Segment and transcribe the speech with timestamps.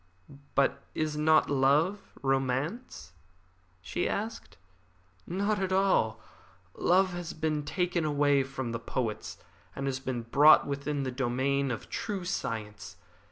[0.55, 3.13] "But is not love romance?"
[3.83, 4.57] she asked.
[5.27, 6.19] "Not at all.
[6.73, 9.37] Love has been taken away from the poets,
[9.75, 12.95] and has been brought within the domain of true science.